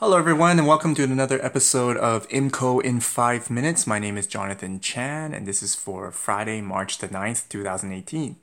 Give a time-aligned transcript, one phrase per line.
[0.00, 3.84] Hello, everyone, and welcome to another episode of IMCO in 5 Minutes.
[3.84, 8.36] My name is Jonathan Chan, and this is for Friday, March the 9th, 2018.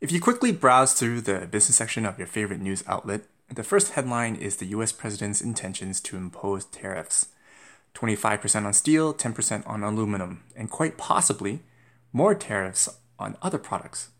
[0.00, 3.22] If you quickly browse through the business section of your favorite news outlet,
[3.52, 7.30] the first headline is the US president's intentions to impose tariffs
[7.96, 11.58] 25% on steel, 10% on aluminum, and quite possibly
[12.12, 12.88] more tariffs
[13.18, 14.10] on other products.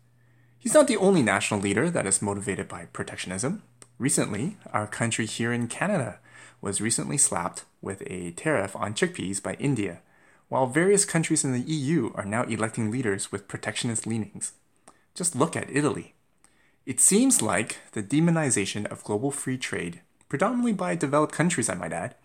[0.59, 3.63] He's not the only national leader that is motivated by protectionism.
[3.97, 6.19] Recently, our country here in Canada
[6.63, 9.99] was recently slapped with a tariff on chickpeas by India,
[10.47, 14.53] while various countries in the EU are now electing leaders with protectionist leanings.
[15.13, 16.13] Just look at Italy.
[16.85, 19.99] It seems like the demonization of global free trade,
[20.29, 22.15] predominantly by developed countries, I might add,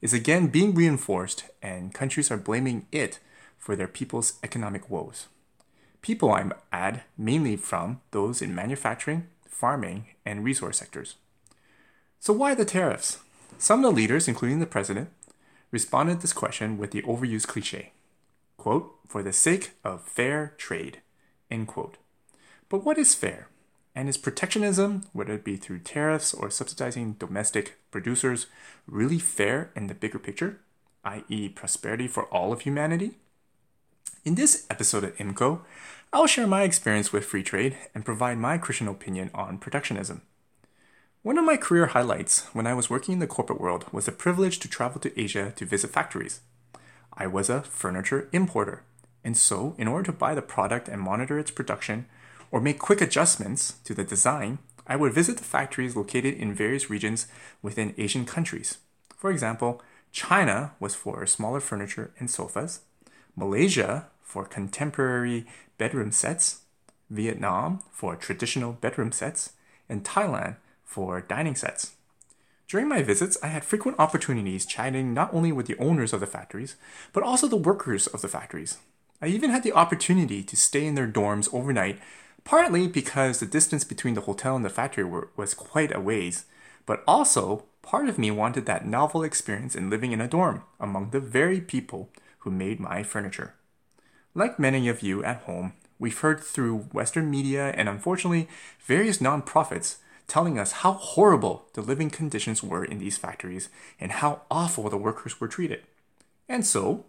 [0.00, 3.18] is again being reinforced, and countries are blaming it
[3.58, 5.26] for their people's economic woes.
[6.02, 11.16] People, I add, mainly from those in manufacturing, farming, and resource sectors.
[12.20, 13.18] So, why the tariffs?
[13.56, 15.10] Some of the leaders, including the president,
[15.70, 17.92] responded to this question with the overused cliche
[18.58, 21.00] quote, for the sake of fair trade,
[21.50, 21.96] end quote.
[22.68, 23.48] But what is fair?
[23.94, 28.46] And is protectionism, whether it be through tariffs or subsidizing domestic producers,
[28.86, 30.60] really fair in the bigger picture,
[31.04, 33.12] i.e., prosperity for all of humanity?
[34.24, 35.60] In this episode of IMCO,
[36.12, 40.20] I'll share my experience with free trade and provide my Christian opinion on protectionism.
[41.22, 44.12] One of my career highlights when I was working in the corporate world was the
[44.12, 46.40] privilege to travel to Asia to visit factories.
[47.12, 48.84] I was a furniture importer,
[49.24, 52.06] and so, in order to buy the product and monitor its production,
[52.52, 56.88] or make quick adjustments to the design, I would visit the factories located in various
[56.88, 57.26] regions
[57.62, 58.78] within Asian countries.
[59.16, 59.82] For example,
[60.12, 62.82] China was for smaller furniture and sofas,
[63.34, 65.46] Malaysia for contemporary
[65.78, 66.60] bedroom sets,
[67.10, 69.54] Vietnam for traditional bedroom sets,
[69.88, 70.56] and Thailand
[70.88, 71.92] for dining sets.
[72.66, 76.26] During my visits, I had frequent opportunities chatting not only with the owners of the
[76.26, 76.76] factories,
[77.12, 78.78] but also the workers of the factories.
[79.20, 82.00] I even had the opportunity to stay in their dorms overnight,
[82.42, 86.46] partly because the distance between the hotel and the factory were, was quite a ways,
[86.86, 91.10] but also part of me wanted that novel experience in living in a dorm among
[91.10, 92.10] the very people
[92.40, 93.54] who made my furniture.
[94.34, 98.48] Like many of you at home, we've heard through Western media and unfortunately
[98.80, 99.96] various nonprofits
[100.28, 103.68] telling us how horrible the living conditions were in these factories
[103.98, 105.82] and how awful the workers were treated.
[106.48, 107.06] And so,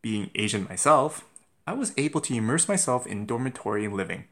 [0.00, 1.24] being Asian myself,
[1.66, 4.24] I was able to immerse myself in dormitory living,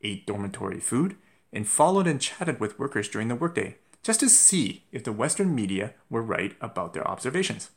[0.00, 1.16] ate dormitory food,
[1.52, 5.54] and followed and chatted with workers during the workday just to see if the Western
[5.54, 7.70] media were right about their observations.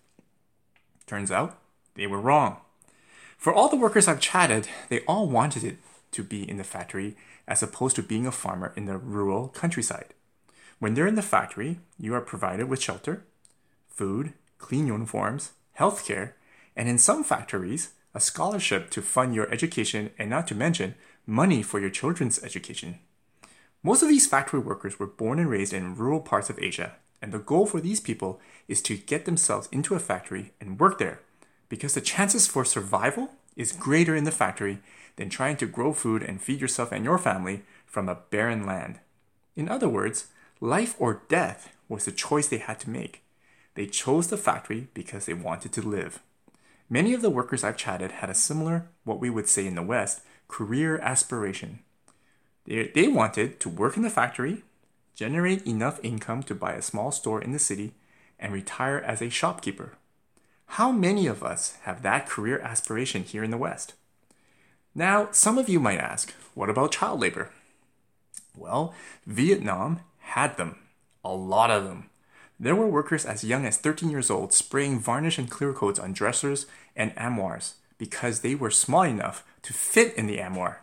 [1.05, 1.59] Turns out,
[1.95, 2.57] they were wrong.
[3.37, 5.77] For all the workers I've chatted, they all wanted it
[6.13, 7.15] to be in the factory
[7.47, 10.13] as opposed to being a farmer in the rural countryside.
[10.79, 13.25] When they're in the factory, you are provided with shelter,
[13.87, 16.33] food, clean uniforms, healthcare,
[16.75, 21.63] and in some factories, a scholarship to fund your education and not to mention money
[21.63, 22.99] for your children's education.
[23.81, 27.31] Most of these factory workers were born and raised in rural parts of Asia, and
[27.31, 31.21] the goal for these people is to get themselves into a factory and work there
[31.69, 34.79] because the chances for survival is greater in the factory
[35.15, 38.99] than trying to grow food and feed yourself and your family from a barren land.
[39.55, 40.27] In other words,
[40.59, 43.21] life or death was the choice they had to make.
[43.75, 46.19] They chose the factory because they wanted to live.
[46.89, 49.81] Many of the workers I've chatted had a similar, what we would say in the
[49.81, 51.79] West, career aspiration.
[52.65, 54.63] They, they wanted to work in the factory,
[55.15, 57.93] generate enough income to buy a small store in the city,
[58.39, 59.93] and retire as a shopkeeper.
[60.77, 63.93] How many of us have that career aspiration here in the West?
[64.95, 67.51] Now, some of you might ask, what about child labor?
[68.57, 68.95] Well,
[69.27, 70.79] Vietnam had them,
[71.23, 72.09] a lot of them.
[72.59, 76.11] There were workers as young as 13 years old spraying varnish and clear coats on
[76.11, 80.81] dressers and armoires because they were small enough to fit in the armoire.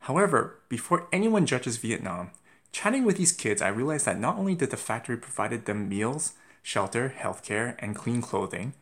[0.00, 2.32] However, before anyone judges Vietnam,
[2.72, 6.34] chatting with these kids, I realized that not only did the factory provide them meals,
[6.62, 8.74] shelter, healthcare, and clean clothing,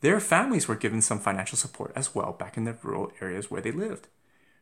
[0.00, 3.60] their families were given some financial support as well back in the rural areas where
[3.60, 4.06] they lived.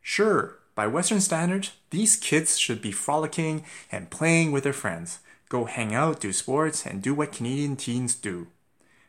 [0.00, 5.65] Sure, by Western standards, these kids should be frolicking and playing with their friends, go
[5.65, 8.49] hang out, do sports, and do what Canadian teens do.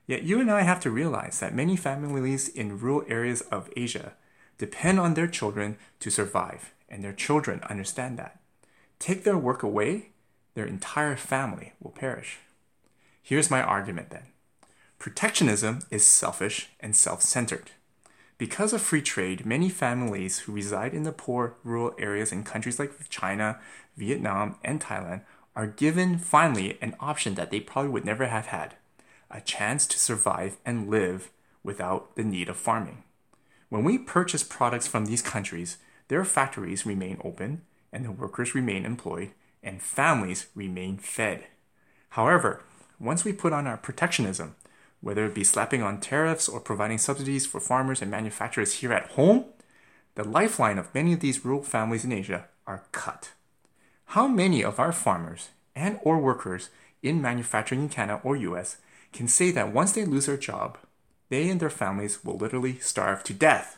[0.05, 4.13] Yet you and I have to realize that many families in rural areas of Asia
[4.57, 8.39] depend on their children to survive, and their children understand that.
[8.99, 10.11] Take their work away,
[10.55, 12.39] their entire family will perish.
[13.21, 14.27] Here's my argument then.
[14.99, 17.71] Protectionism is selfish and self centered.
[18.37, 22.79] Because of free trade, many families who reside in the poor rural areas in countries
[22.79, 23.59] like China,
[23.95, 25.21] Vietnam, and Thailand
[25.55, 28.75] are given finally an option that they probably would never have had
[29.29, 31.31] a chance to survive and live
[31.63, 33.03] without the need of farming.
[33.69, 35.77] When we purchase products from these countries,
[36.07, 41.45] their factories remain open and the workers remain employed and families remain fed.
[42.11, 42.61] However,
[42.99, 44.55] once we put on our protectionism,
[45.01, 49.11] whether it be slapping on tariffs or providing subsidies for farmers and manufacturers here at
[49.11, 49.45] home,
[50.15, 53.31] the lifeline of many of these rural families in Asia are cut.
[54.11, 56.69] How many of our farmers and or workers
[57.03, 58.77] in manufacturing in Canada or US
[59.13, 60.77] can say that once they lose their job,
[61.29, 63.77] they and their families will literally starve to death?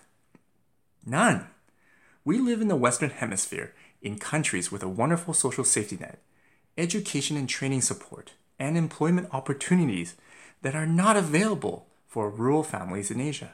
[1.05, 1.47] None.
[2.23, 6.19] We live in the Western Hemisphere in countries with a wonderful social safety net,
[6.77, 10.15] education and training support, and employment opportunities
[10.61, 13.53] that are not available for rural families in Asia.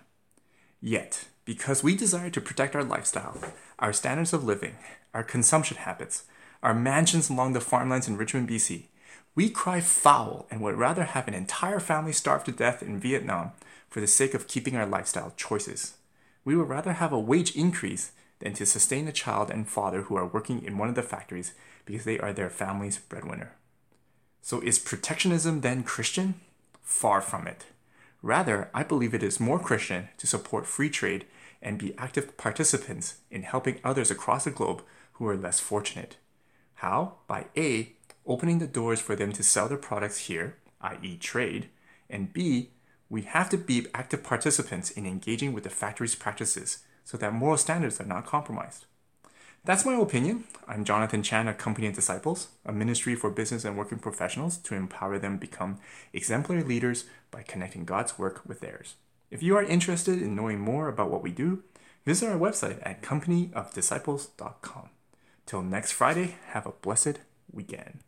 [0.81, 3.38] Yet, because we desire to protect our lifestyle,
[3.80, 4.75] our standards of living,
[5.13, 6.24] our consumption habits,
[6.63, 8.86] our mansions along the farmlands in Richmond, BC,
[9.36, 13.52] we cry foul and would rather have an entire family starve to death in Vietnam
[13.90, 15.98] for the sake of keeping our lifestyle choices.
[16.44, 20.16] We would rather have a wage increase than to sustain a child and father who
[20.16, 21.54] are working in one of the factories
[21.86, 23.56] because they are their family's breadwinner.
[24.42, 26.36] So, is protectionism then Christian?
[26.85, 27.65] Far from it.
[28.21, 31.25] Rather, I believe it is more Christian to support free trade
[31.61, 34.83] and be active participants in helping others across the globe
[35.13, 36.17] who are less fortunate.
[36.75, 37.15] How?
[37.27, 37.93] By A,
[38.25, 41.69] opening the doors for them to sell their products here, i.e., trade,
[42.07, 42.69] and B,
[43.09, 47.57] we have to be active participants in engaging with the factory's practices so that moral
[47.57, 48.85] standards are not compromised.
[49.65, 50.44] That's my opinion.
[50.67, 54.75] I'm Jonathan Chan of Company of Disciples, a ministry for business and working professionals to
[54.75, 55.79] empower them become
[56.13, 58.94] exemplary leaders by connecting God's work with theirs.
[59.31, 61.63] If you are interested in knowing more about what we do,
[62.06, 64.89] visit our website at companyofdisciples.com.
[65.47, 67.21] Till next Friday, have a blessed
[67.51, 68.01] weekend.